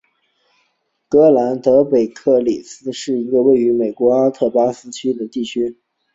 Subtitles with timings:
[1.07, 5.79] 格兰德贝里克罗斯罗兹是一个位于美国阿拉巴马州亨利县的非建制地区。